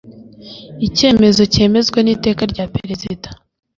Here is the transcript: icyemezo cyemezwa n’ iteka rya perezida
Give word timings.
icyemezo 0.87 1.41
cyemezwa 1.53 1.99
n’ 2.01 2.07
iteka 2.15 2.43
rya 2.53 2.65
perezida 2.75 3.27